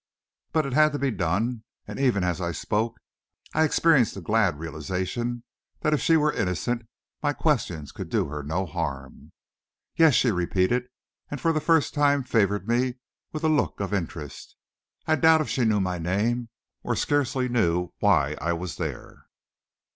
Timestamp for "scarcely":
16.95-17.47